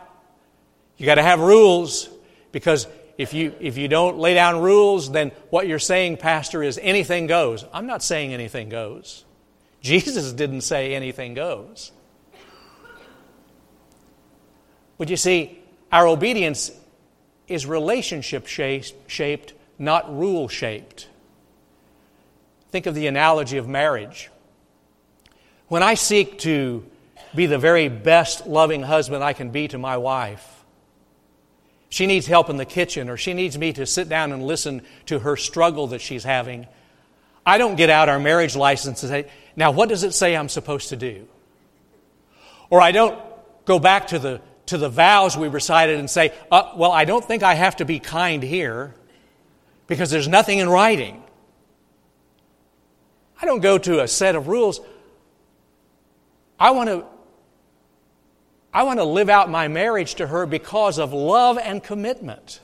You 0.97 1.05
got 1.05 1.15
to 1.15 1.23
have 1.23 1.39
rules 1.39 2.09
because 2.51 2.87
if 3.17 3.33
you, 3.33 3.53
if 3.59 3.77
you 3.77 3.87
don't 3.87 4.17
lay 4.17 4.33
down 4.33 4.61
rules, 4.61 5.11
then 5.11 5.31
what 5.49 5.67
you're 5.67 5.79
saying, 5.79 6.17
Pastor, 6.17 6.61
is 6.61 6.79
anything 6.81 7.27
goes. 7.27 7.65
I'm 7.73 7.87
not 7.87 8.03
saying 8.03 8.33
anything 8.33 8.69
goes. 8.69 9.25
Jesus 9.81 10.31
didn't 10.33 10.61
say 10.61 10.95
anything 10.95 11.33
goes. 11.33 11.91
But 14.97 15.09
you 15.09 15.17
see, 15.17 15.59
our 15.91 16.07
obedience 16.07 16.71
is 17.47 17.65
relationship 17.65 18.47
shaped, 18.47 19.53
not 19.77 20.17
rule 20.17 20.47
shaped. 20.47 21.07
Think 22.71 22.85
of 22.85 22.95
the 22.95 23.07
analogy 23.07 23.57
of 23.57 23.67
marriage. 23.67 24.29
When 25.67 25.83
I 25.83 25.95
seek 25.95 26.39
to 26.39 26.85
be 27.33 27.47
the 27.47 27.57
very 27.57 27.89
best 27.89 28.47
loving 28.47 28.83
husband 28.83 29.23
I 29.23 29.33
can 29.33 29.49
be 29.49 29.67
to 29.69 29.77
my 29.77 29.97
wife, 29.97 30.63
she 31.89 32.07
needs 32.07 32.27
help 32.27 32.49
in 32.49 32.57
the 32.57 32.65
kitchen 32.65 33.09
or 33.09 33.17
she 33.17 33.33
needs 33.33 33.57
me 33.57 33.73
to 33.73 33.85
sit 33.85 34.09
down 34.09 34.31
and 34.31 34.45
listen 34.45 34.81
to 35.07 35.19
her 35.19 35.35
struggle 35.35 35.87
that 35.87 36.01
she's 36.01 36.23
having. 36.23 36.67
I 37.45 37.57
don't 37.57 37.75
get 37.75 37.89
out 37.89 38.09
our 38.09 38.19
marriage 38.19 38.55
license 38.55 39.03
and 39.03 39.09
say, 39.09 39.31
Now, 39.55 39.71
what 39.71 39.89
does 39.89 40.03
it 40.03 40.13
say 40.13 40.35
I'm 40.35 40.49
supposed 40.49 40.89
to 40.89 40.95
do? 40.95 41.27
Or 42.69 42.81
I 42.81 42.91
don't 42.91 43.17
go 43.65 43.79
back 43.79 44.07
to 44.07 44.19
the 44.19 44.41
to 44.67 44.77
the 44.79 44.89
vows 44.89 45.37
we 45.37 45.47
recited 45.47 45.99
and 45.99 46.09
say, 46.09 46.33
uh, 46.51 46.73
Well, 46.75 46.91
I 46.91 47.05
don't 47.05 47.23
think 47.23 47.43
I 47.43 47.53
have 47.53 47.77
to 47.77 47.85
be 47.85 47.99
kind 47.99 48.41
here 48.41 48.95
because 49.87 50.09
there's 50.09 50.27
nothing 50.27 50.59
in 50.59 50.67
writing. 50.67 51.23
I 53.41 53.45
don't 53.45 53.61
go 53.61 53.77
to 53.77 54.01
a 54.01 54.07
set 54.07 54.35
of 54.35 54.47
rules. 54.47 54.79
I 56.59 56.71
want 56.71 56.89
to. 56.89 57.05
I 58.73 58.83
want 58.83 58.99
to 58.99 59.05
live 59.05 59.29
out 59.29 59.49
my 59.49 59.69
marriage 59.69 60.15
to 60.15 60.27
her 60.27 60.45
because 60.45 60.99
of 60.99 61.13
love 61.13 61.57
and 61.57 61.81
commitment. 61.81 62.59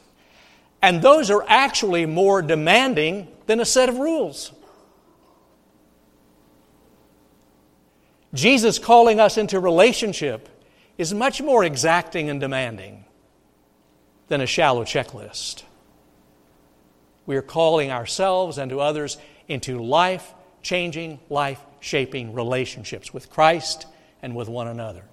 And 0.82 1.02
those 1.02 1.32
are 1.32 1.46
actually 1.48 2.06
more 2.06 2.42
demanding 2.42 3.30
than 3.46 3.62
a 3.62 3.66
set 3.66 3.88
of 3.88 3.98
rules. 3.98 4.52
Jesus 8.34 8.78
calling 8.80 9.20
us 9.20 9.38
into 9.38 9.60
relationship 9.60 10.50
is 10.98 11.14
much 11.14 11.42
more 11.42 11.64
exacting 11.64 12.30
and 12.30 12.40
demanding 12.40 13.06
than 14.28 14.42
a 14.42 14.46
shallow 14.46 14.84
checklist. 14.84 15.64
We 17.26 17.36
are 17.36 17.42
calling 17.42 17.92
ourselves 17.92 18.58
and 18.58 18.70
to 18.72 18.80
others 18.80 19.18
into 19.48 19.82
life 19.82 20.34
changing, 20.62 21.20
life 21.30 21.62
shaping 21.82 22.34
relationships 22.34 23.14
with 23.14 23.30
Christ 23.30 23.86
and 24.22 24.36
with 24.36 24.48
one 24.48 24.68
another. 24.68 25.04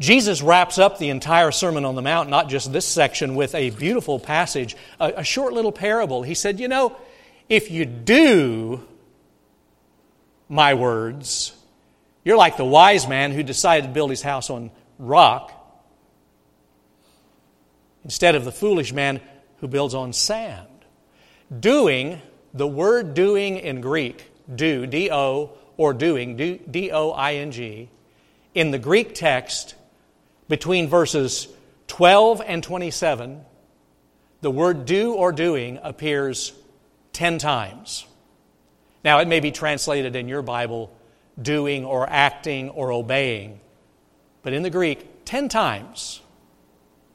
Jesus 0.00 0.42
wraps 0.42 0.78
up 0.78 0.98
the 0.98 1.10
entire 1.10 1.52
Sermon 1.52 1.84
on 1.84 1.94
the 1.94 2.02
Mount, 2.02 2.28
not 2.28 2.48
just 2.48 2.72
this 2.72 2.86
section, 2.86 3.36
with 3.36 3.54
a 3.54 3.70
beautiful 3.70 4.18
passage, 4.18 4.76
a, 4.98 5.12
a 5.18 5.24
short 5.24 5.52
little 5.52 5.70
parable. 5.70 6.22
He 6.22 6.34
said, 6.34 6.58
You 6.58 6.68
know, 6.68 6.96
if 7.48 7.70
you 7.70 7.84
do 7.84 8.84
my 10.48 10.74
words, 10.74 11.54
you're 12.24 12.36
like 12.36 12.56
the 12.56 12.64
wise 12.64 13.06
man 13.06 13.30
who 13.32 13.42
decided 13.42 13.88
to 13.88 13.92
build 13.92 14.10
his 14.10 14.22
house 14.22 14.50
on 14.50 14.70
rock 14.98 15.52
instead 18.04 18.34
of 18.34 18.44
the 18.44 18.52
foolish 18.52 18.92
man 18.92 19.20
who 19.58 19.68
builds 19.68 19.94
on 19.94 20.12
sand. 20.12 20.68
Doing, 21.60 22.20
the 22.54 22.66
word 22.66 23.14
doing 23.14 23.58
in 23.58 23.80
Greek, 23.80 24.30
do, 24.54 24.86
D 24.86 25.10
O, 25.10 25.50
or 25.76 25.92
doing, 25.92 26.36
D 26.36 26.90
O 26.92 27.10
I 27.10 27.34
N 27.34 27.50
G, 27.50 27.90
in 28.54 28.70
the 28.70 28.78
Greek 28.78 29.14
text 29.14 29.74
between 30.48 30.88
verses 30.88 31.48
12 31.88 32.40
and 32.46 32.62
27, 32.62 33.44
the 34.40 34.50
word 34.50 34.86
do 34.86 35.14
or 35.14 35.32
doing 35.32 35.78
appears 35.82 36.52
10 37.12 37.38
times. 37.38 38.06
Now, 39.04 39.18
it 39.18 39.28
may 39.28 39.40
be 39.40 39.50
translated 39.50 40.16
in 40.16 40.28
your 40.28 40.42
Bible 40.42 40.94
doing 41.40 41.84
or 41.84 42.08
acting 42.08 42.70
or 42.70 42.92
obeying. 42.92 43.60
But 44.42 44.52
in 44.52 44.62
the 44.62 44.70
Greek, 44.70 45.24
10 45.24 45.48
times 45.48 46.20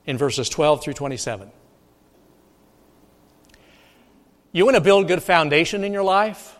in 0.06 0.18
verses 0.18 0.50
12 0.50 0.84
through 0.84 0.94
27. 0.94 1.52
You 4.52 4.66
want 4.66 4.76
to 4.76 4.82
build 4.82 5.08
good 5.08 5.22
foundation 5.22 5.84
in 5.84 5.94
your 5.94 6.04
life? 6.04 6.58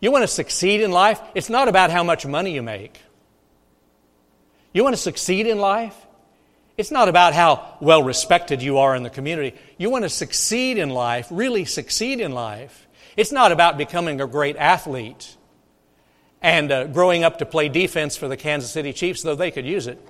You 0.00 0.12
want 0.12 0.22
to 0.22 0.28
succeed 0.28 0.80
in 0.80 0.92
life? 0.92 1.20
It's 1.34 1.50
not 1.50 1.68
about 1.68 1.90
how 1.90 2.04
much 2.04 2.24
money 2.24 2.52
you 2.54 2.62
make. 2.62 3.00
You 4.72 4.84
want 4.84 4.94
to 4.94 5.02
succeed 5.02 5.46
in 5.46 5.58
life? 5.58 5.96
It's 6.76 6.92
not 6.92 7.08
about 7.08 7.34
how 7.34 7.76
well 7.80 8.04
respected 8.04 8.62
you 8.62 8.78
are 8.78 8.94
in 8.94 9.02
the 9.02 9.10
community. 9.10 9.58
You 9.78 9.90
want 9.90 10.04
to 10.04 10.08
succeed 10.08 10.78
in 10.78 10.90
life, 10.90 11.26
really 11.30 11.64
succeed 11.64 12.20
in 12.20 12.30
life. 12.30 12.86
It's 13.16 13.32
not 13.32 13.50
about 13.50 13.76
becoming 13.76 14.20
a 14.20 14.28
great 14.28 14.54
athlete 14.54 15.36
and 16.40 16.70
uh, 16.70 16.84
growing 16.84 17.24
up 17.24 17.38
to 17.38 17.46
play 17.46 17.68
defense 17.68 18.16
for 18.16 18.28
the 18.28 18.36
Kansas 18.36 18.70
City 18.70 18.92
Chiefs, 18.92 19.22
though 19.22 19.34
they 19.34 19.50
could 19.50 19.66
use 19.66 19.88
it. 19.88 20.00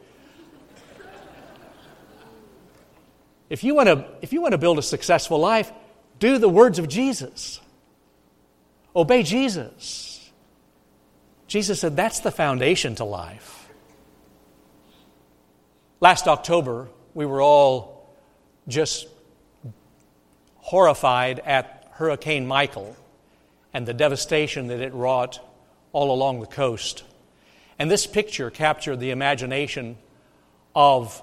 if 3.48 3.64
you 3.64 3.74
want 3.74 3.86
to, 3.86 4.04
if 4.20 4.34
you 4.34 4.42
want 4.42 4.52
to 4.52 4.58
build 4.58 4.78
a 4.78 4.82
successful 4.82 5.38
life, 5.38 5.72
do 6.18 6.38
the 6.38 6.48
words 6.48 6.78
of 6.78 6.88
Jesus. 6.88 7.60
Obey 8.94 9.22
Jesus. 9.22 10.30
Jesus 11.46 11.80
said 11.80 11.96
that's 11.96 12.20
the 12.20 12.30
foundation 12.30 12.94
to 12.96 13.04
life. 13.04 13.68
Last 16.00 16.28
October, 16.28 16.88
we 17.14 17.26
were 17.26 17.42
all 17.42 18.14
just 18.68 19.08
horrified 20.56 21.40
at 21.40 21.88
Hurricane 21.92 22.46
Michael 22.46 22.94
and 23.72 23.86
the 23.86 23.94
devastation 23.94 24.68
that 24.68 24.80
it 24.80 24.94
wrought 24.94 25.40
all 25.92 26.12
along 26.12 26.40
the 26.40 26.46
coast. 26.46 27.04
And 27.78 27.90
this 27.90 28.06
picture 28.06 28.50
captured 28.50 28.96
the 28.96 29.10
imagination 29.10 29.96
of 30.74 31.22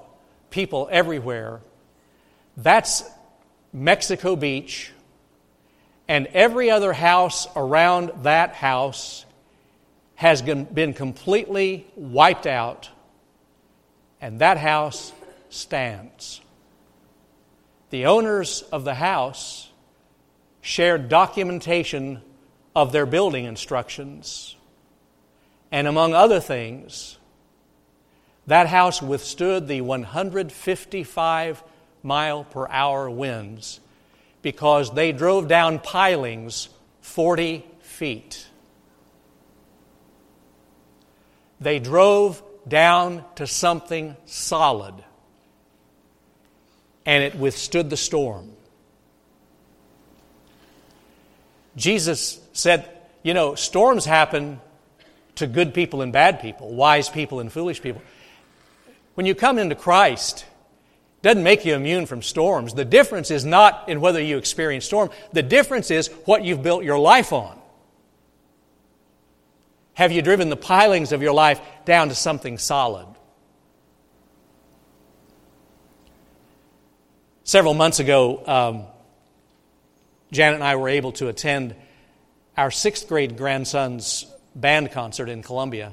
people 0.49 0.87
everywhere. 0.91 1.61
That's 2.57 3.03
Mexico 3.75 4.37
Beach, 4.37 4.93
and 6.07 6.27
every 6.27 6.71
other 6.71 6.93
house 6.93 7.45
around 7.57 8.09
that 8.23 8.53
house 8.53 9.25
has 10.15 10.41
been 10.41 10.93
completely 10.93 11.85
wiped 11.97 12.47
out, 12.47 12.89
and 14.21 14.39
that 14.39 14.57
house 14.57 15.11
stands. 15.49 16.39
The 17.89 18.05
owners 18.05 18.61
of 18.71 18.85
the 18.85 18.95
house 18.95 19.69
shared 20.61 21.09
documentation 21.09 22.21
of 22.73 22.93
their 22.93 23.05
building 23.05 23.43
instructions, 23.43 24.55
and 25.69 25.85
among 25.85 26.13
other 26.13 26.39
things, 26.39 27.17
that 28.47 28.67
house 28.67 29.01
withstood 29.01 29.67
the 29.67 29.81
155 29.81 31.61
mile 32.05 32.43
per 32.43 32.67
hour 32.69 33.09
winds 33.09 33.79
because 34.41 34.93
they 34.93 35.11
drove 35.11 35.47
down 35.47 35.79
pilings 35.79 36.69
40 37.01 37.65
feet. 37.81 38.47
They 41.59 41.79
drove 41.79 42.43
down 42.67 43.23
to 43.35 43.47
something 43.47 44.15
solid 44.25 44.93
and 47.05 47.23
it 47.23 47.35
withstood 47.35 47.89
the 47.89 47.97
storm. 47.97 48.51
Jesus 51.75 52.39
said, 52.53 52.89
You 53.23 53.33
know, 53.33 53.55
storms 53.55 54.05
happen 54.05 54.59
to 55.35 55.47
good 55.47 55.73
people 55.73 56.01
and 56.01 56.11
bad 56.11 56.39
people, 56.39 56.73
wise 56.73 57.09
people 57.09 57.39
and 57.39 57.51
foolish 57.51 57.81
people. 57.81 58.01
When 59.15 59.25
you 59.25 59.35
come 59.35 59.59
into 59.59 59.75
Christ, 59.75 60.45
doesn't 61.25 61.41
make 61.41 61.65
you 61.65 61.73
immune 61.73 62.05
from 62.05 62.21
storms. 62.21 62.75
The 62.75 62.85
difference 62.85 63.31
is 63.31 63.43
not 63.43 63.89
in 63.89 63.99
whether 63.99 64.21
you 64.21 64.37
experience 64.37 64.85
storm. 64.85 65.09
The 65.33 65.41
difference 65.41 65.89
is 65.89 66.09
what 66.25 66.45
you've 66.45 66.61
built 66.61 66.83
your 66.83 66.99
life 66.99 67.33
on. 67.33 67.59
Have 69.95 70.11
you 70.11 70.21
driven 70.21 70.49
the 70.49 70.55
pilings 70.55 71.11
of 71.13 71.23
your 71.23 71.33
life 71.33 71.59
down 71.83 72.09
to 72.09 72.15
something 72.15 72.59
solid? 72.59 73.07
Several 77.43 77.73
months 77.73 77.99
ago, 77.99 78.43
um, 78.45 78.83
Janet 80.31 80.57
and 80.57 80.63
I 80.63 80.75
were 80.75 80.89
able 80.89 81.13
to 81.13 81.27
attend 81.27 81.73
our 82.55 82.69
sixth 82.69 83.07
grade 83.09 83.35
grandson's 83.35 84.27
band 84.55 84.91
concert 84.91 85.29
in 85.29 85.41
Columbia. 85.41 85.91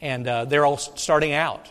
And 0.00 0.28
uh, 0.28 0.44
they're 0.44 0.64
all 0.64 0.76
starting 0.76 1.32
out. 1.32 1.68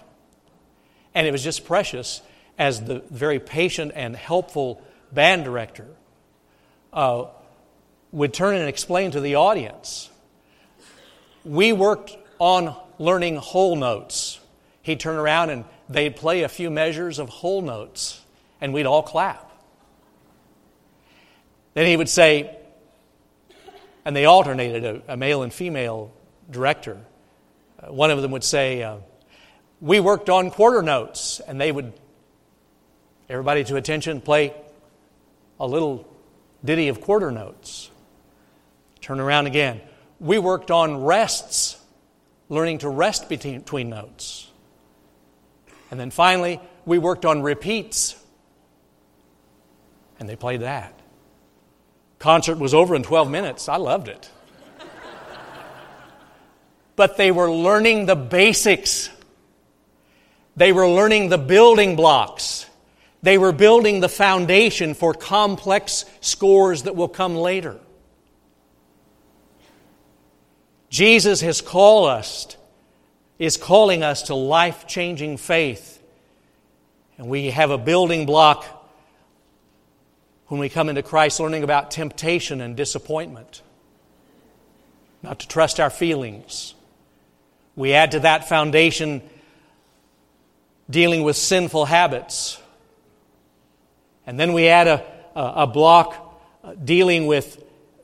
And 1.15 1.25
it 1.25 1.31
was 1.31 1.41
just 1.41 1.63
precious 1.63 2.21
as 2.57 2.81
the 2.81 3.03
very 3.09 3.39
patient 3.39 3.91
and 3.95 4.15
helpful 4.15 4.81
band 5.11 5.43
director 5.43 5.87
uh, 6.91 7.25
would 8.11 8.33
turn 8.33 8.55
and 8.55 8.69
explain 8.69 9.11
to 9.11 9.21
the 9.21 9.35
audience. 9.35 10.09
We 11.43 11.73
worked 11.73 12.15
on 12.39 12.75
learning 12.99 13.37
whole 13.37 13.75
notes. 13.75 14.39
He'd 14.81 14.99
turn 14.99 15.15
around 15.15 15.49
and 15.49 15.65
they'd 15.89 16.15
play 16.15 16.43
a 16.43 16.49
few 16.49 16.69
measures 16.69 17.19
of 17.19 17.29
whole 17.29 17.61
notes, 17.61 18.21
and 18.61 18.73
we'd 18.73 18.85
all 18.85 19.03
clap. 19.03 19.51
Then 21.73 21.87
he 21.87 21.97
would 21.97 22.09
say, 22.09 22.57
and 24.05 24.15
they 24.15 24.25
alternated 24.25 24.83
a, 24.83 25.13
a 25.13 25.17
male 25.17 25.43
and 25.43 25.51
female 25.51 26.13
director. 26.51 26.97
Uh, 27.79 27.91
one 27.91 28.11
of 28.11 28.21
them 28.21 28.31
would 28.31 28.43
say, 28.43 28.83
uh, 28.83 28.97
we 29.81 29.99
worked 29.99 30.29
on 30.29 30.51
quarter 30.51 30.81
notes, 30.81 31.41
and 31.45 31.59
they 31.59 31.71
would, 31.71 31.93
everybody 33.29 33.63
to 33.65 33.75
attention, 33.75 34.21
play 34.21 34.53
a 35.59 35.67
little 35.67 36.07
ditty 36.63 36.87
of 36.87 37.01
quarter 37.01 37.31
notes. 37.31 37.89
Turn 39.01 39.19
around 39.19 39.47
again. 39.47 39.81
We 40.19 40.39
worked 40.39 40.71
on 40.71 41.03
rests, 41.03 41.77
learning 42.49 42.79
to 42.79 42.89
rest 42.89 43.29
between, 43.29 43.59
between 43.59 43.89
notes. 43.89 44.49
And 45.91 45.99
then 45.99 46.11
finally, 46.11 46.59
we 46.85 46.97
worked 46.97 47.25
on 47.25 47.41
repeats, 47.41 48.15
and 50.19 50.27
they 50.27 50.35
played 50.35 50.61
that. 50.61 50.97
Concert 52.19 52.57
was 52.57 52.73
over 52.73 52.95
in 52.95 53.03
12 53.03 53.29
minutes. 53.29 53.67
I 53.67 53.77
loved 53.77 54.07
it. 54.07 54.29
but 56.95 57.17
they 57.17 57.31
were 57.31 57.51
learning 57.51 58.05
the 58.05 58.15
basics 58.15 59.09
they 60.55 60.71
were 60.71 60.87
learning 60.87 61.29
the 61.29 61.37
building 61.37 61.95
blocks. 61.95 62.65
They 63.23 63.37
were 63.37 63.53
building 63.53 64.01
the 64.01 64.09
foundation 64.09 64.93
for 64.93 65.13
complex 65.13 66.03
scores 66.19 66.83
that 66.83 66.95
will 66.97 67.07
come 67.07 67.35
later. 67.35 67.79
Jesus 70.89 71.39
has 71.39 71.61
called 71.61 72.09
us, 72.09 72.57
is 73.39 73.55
calling 73.55 74.03
us 74.03 74.23
to 74.23 74.35
life 74.35 74.87
changing 74.87 75.37
faith. 75.37 76.03
And 77.17 77.29
we 77.29 77.49
have 77.49 77.71
a 77.71 77.77
building 77.77 78.25
block 78.25 78.65
when 80.47 80.59
we 80.59 80.67
come 80.67 80.89
into 80.89 81.01
Christ, 81.01 81.39
learning 81.39 81.63
about 81.63 81.91
temptation 81.91 82.59
and 82.59 82.75
disappointment, 82.75 83.61
not 85.23 85.39
to 85.39 85.47
trust 85.47 85.79
our 85.79 85.89
feelings. 85.89 86.75
We 87.77 87.93
add 87.93 88.11
to 88.11 88.19
that 88.19 88.49
foundation 88.49 89.21
dealing 90.89 91.23
with 91.23 91.37
sinful 91.37 91.85
habits. 91.85 92.59
And 94.25 94.39
then 94.39 94.53
we 94.53 94.67
add 94.67 94.87
a, 94.87 95.05
a, 95.35 95.67
block 95.67 96.41
uh, 96.63 96.73
dealing 96.75 97.27
with 97.27 97.61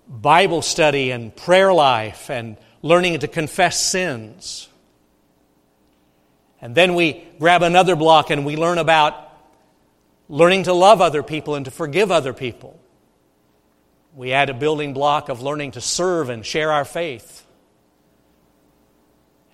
Bible 0.07 0.61
study 0.61 1.11
and 1.11 1.35
prayer 1.35 1.71
life 1.73 2.29
and 2.29 2.57
learning 2.81 3.19
to 3.19 3.27
confess 3.27 3.79
sins. 3.79 4.67
And 6.61 6.75
then 6.75 6.95
we 6.95 7.25
grab 7.39 7.61
another 7.61 7.95
block 7.95 8.29
and 8.31 8.45
we 8.45 8.57
learn 8.57 8.77
about 8.77 9.29
learning 10.27 10.63
to 10.63 10.73
love 10.73 11.01
other 11.01 11.23
people 11.23 11.55
and 11.55 11.65
to 11.65 11.71
forgive 11.71 12.11
other 12.11 12.33
people. 12.33 12.79
We 14.15 14.33
add 14.33 14.49
a 14.49 14.53
building 14.53 14.93
block 14.93 15.29
of 15.29 15.41
learning 15.41 15.71
to 15.71 15.81
serve 15.81 16.29
and 16.29 16.45
share 16.45 16.71
our 16.71 16.85
faith. 16.85 17.45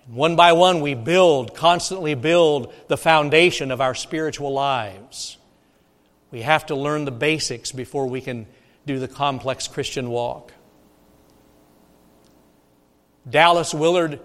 And 0.06 0.16
One 0.16 0.34
by 0.34 0.52
one, 0.52 0.80
we 0.80 0.94
build, 0.94 1.54
constantly 1.54 2.14
build 2.14 2.74
the 2.88 2.96
foundation 2.96 3.70
of 3.70 3.80
our 3.80 3.94
spiritual 3.94 4.52
lives. 4.52 5.36
We 6.30 6.42
have 6.42 6.66
to 6.66 6.74
learn 6.74 7.04
the 7.04 7.10
basics 7.10 7.72
before 7.72 8.06
we 8.06 8.20
can 8.20 8.46
do 8.86 8.98
the 8.98 9.08
complex 9.08 9.68
Christian 9.68 10.10
walk. 10.10 10.52
Dallas 13.28 13.74
Willard 13.74 14.20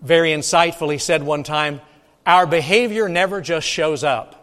very 0.00 0.30
insightfully 0.30 1.00
said 1.00 1.22
one 1.22 1.42
time 1.42 1.80
Our 2.26 2.46
behavior 2.46 3.08
never 3.08 3.40
just 3.40 3.66
shows 3.66 4.04
up. 4.04 4.38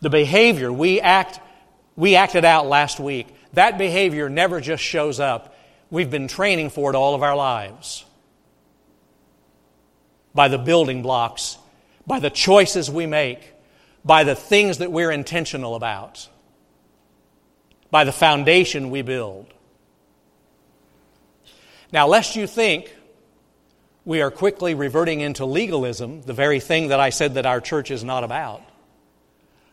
The 0.00 0.10
behavior 0.10 0.70
we 0.70 1.00
act, 1.00 1.40
we 1.96 2.16
acted 2.16 2.44
out 2.44 2.66
last 2.66 3.00
week, 3.00 3.28
that 3.54 3.78
behavior 3.78 4.28
never 4.28 4.60
just 4.60 4.82
shows 4.82 5.18
up. 5.18 5.56
We've 5.90 6.10
been 6.10 6.28
training 6.28 6.70
for 6.70 6.90
it 6.90 6.96
all 6.96 7.14
of 7.14 7.22
our 7.22 7.36
lives. 7.36 8.04
By 10.34 10.48
the 10.48 10.58
building 10.58 11.00
blocks, 11.02 11.56
by 12.06 12.20
the 12.20 12.30
choices 12.30 12.90
we 12.90 13.06
make, 13.06 13.52
by 14.04 14.24
the 14.24 14.34
things 14.34 14.78
that 14.78 14.92
we're 14.92 15.10
intentional 15.10 15.74
about, 15.74 16.28
by 17.90 18.04
the 18.04 18.12
foundation 18.12 18.90
we 18.90 19.02
build. 19.02 19.46
Now, 21.92 22.06
lest 22.08 22.36
you 22.36 22.46
think 22.46 22.94
we 24.04 24.20
are 24.20 24.30
quickly 24.30 24.74
reverting 24.74 25.20
into 25.20 25.46
legalism, 25.46 26.22
the 26.22 26.32
very 26.32 26.60
thing 26.60 26.88
that 26.88 27.00
I 27.00 27.10
said 27.10 27.34
that 27.34 27.46
our 27.46 27.60
church 27.60 27.90
is 27.90 28.04
not 28.04 28.24
about, 28.24 28.62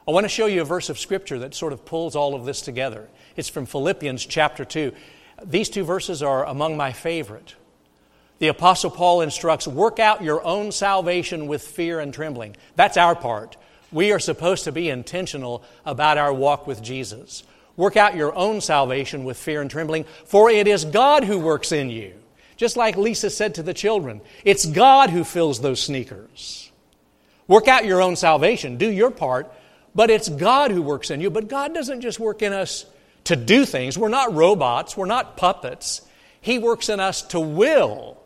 I 0.07 0.11
want 0.11 0.23
to 0.25 0.29
show 0.29 0.47
you 0.47 0.61
a 0.61 0.65
verse 0.65 0.89
of 0.89 0.97
Scripture 0.97 1.39
that 1.39 1.53
sort 1.53 1.73
of 1.73 1.85
pulls 1.85 2.15
all 2.15 2.33
of 2.33 2.45
this 2.45 2.61
together. 2.61 3.07
It's 3.35 3.49
from 3.49 3.65
Philippians 3.65 4.25
chapter 4.25 4.65
2. 4.65 4.91
These 5.45 5.69
two 5.69 5.83
verses 5.83 6.23
are 6.23 6.45
among 6.45 6.75
my 6.75 6.91
favorite. 6.91 7.55
The 8.41 8.47
Apostle 8.47 8.89
Paul 8.89 9.21
instructs 9.21 9.67
work 9.67 9.99
out 9.99 10.23
your 10.23 10.43
own 10.43 10.71
salvation 10.71 11.45
with 11.45 11.61
fear 11.61 11.99
and 11.99 12.11
trembling. 12.11 12.55
That's 12.75 12.97
our 12.97 13.15
part. 13.15 13.55
We 13.91 14.11
are 14.13 14.19
supposed 14.19 14.63
to 14.63 14.71
be 14.71 14.89
intentional 14.89 15.63
about 15.85 16.17
our 16.17 16.33
walk 16.33 16.65
with 16.65 16.81
Jesus. 16.81 17.43
Work 17.77 17.97
out 17.97 18.15
your 18.15 18.33
own 18.33 18.59
salvation 18.59 19.25
with 19.25 19.37
fear 19.37 19.61
and 19.61 19.69
trembling, 19.69 20.05
for 20.25 20.49
it 20.49 20.67
is 20.67 20.85
God 20.85 21.23
who 21.23 21.37
works 21.37 21.71
in 21.71 21.91
you. 21.91 22.15
Just 22.57 22.75
like 22.75 22.97
Lisa 22.97 23.29
said 23.29 23.53
to 23.55 23.63
the 23.63 23.75
children, 23.75 24.21
it's 24.43 24.65
God 24.65 25.11
who 25.11 25.23
fills 25.23 25.61
those 25.61 25.79
sneakers. 25.79 26.71
Work 27.47 27.67
out 27.67 27.85
your 27.85 28.01
own 28.01 28.15
salvation, 28.15 28.77
do 28.77 28.89
your 28.89 29.11
part, 29.11 29.53
but 29.93 30.09
it's 30.09 30.29
God 30.29 30.71
who 30.71 30.81
works 30.81 31.11
in 31.11 31.21
you. 31.21 31.29
But 31.29 31.47
God 31.47 31.75
doesn't 31.75 32.01
just 32.01 32.19
work 32.19 32.41
in 32.41 32.53
us 32.53 32.87
to 33.25 33.35
do 33.35 33.65
things. 33.65 33.99
We're 33.99 34.09
not 34.09 34.33
robots, 34.33 34.97
we're 34.97 35.05
not 35.05 35.37
puppets. 35.37 36.01
He 36.43 36.57
works 36.57 36.89
in 36.89 36.99
us 36.99 37.21
to 37.21 37.39
will 37.39 38.17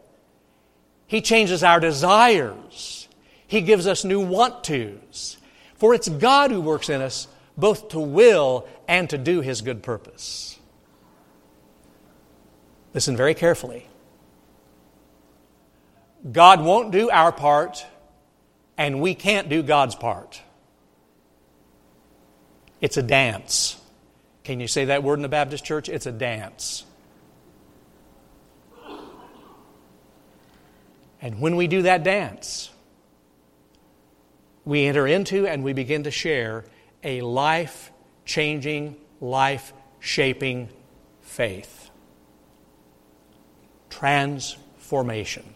he 1.07 1.21
changes 1.21 1.63
our 1.63 1.79
desires. 1.79 3.07
He 3.47 3.61
gives 3.61 3.87
us 3.87 4.03
new 4.03 4.19
want 4.19 4.63
tos. 4.63 5.37
For 5.75 5.93
it's 5.93 6.09
God 6.09 6.51
who 6.51 6.61
works 6.61 6.89
in 6.89 7.01
us 7.01 7.27
both 7.57 7.89
to 7.89 7.99
will 7.99 8.67
and 8.87 9.09
to 9.09 9.17
do 9.17 9.41
His 9.41 9.61
good 9.61 9.83
purpose. 9.83 10.59
Listen 12.93 13.15
very 13.15 13.33
carefully. 13.33 13.87
God 16.31 16.61
won't 16.61 16.91
do 16.91 17.09
our 17.09 17.31
part, 17.31 17.85
and 18.77 18.99
we 18.99 19.13
can't 19.13 19.47
do 19.47 19.61
God's 19.61 19.95
part. 19.95 20.41
It's 22.81 22.97
a 22.97 23.03
dance. 23.03 23.79
Can 24.43 24.59
you 24.59 24.67
say 24.67 24.85
that 24.85 25.03
word 25.03 25.15
in 25.15 25.21
the 25.21 25.29
Baptist 25.29 25.65
church? 25.65 25.87
It's 25.87 26.05
a 26.05 26.11
dance. 26.11 26.83
And 31.25 31.41
when 31.41 31.55
we 31.55 31.65
do 31.65 31.81
that 31.81 32.03
dance, 32.03 32.69
we 34.63 34.85
enter 34.85 35.07
into 35.07 35.47
and 35.47 35.63
we 35.63 35.73
begin 35.73 36.03
to 36.03 36.11
share 36.11 36.65
a 37.03 37.21
life 37.21 37.91
changing, 38.25 38.95
life 39.19 39.73
shaping 39.99 40.69
faith. 41.21 41.89
Transformation. 43.89 45.54